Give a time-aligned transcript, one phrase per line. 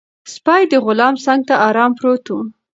[0.33, 2.37] سپی د غلام څنګ ته ارام پروت و.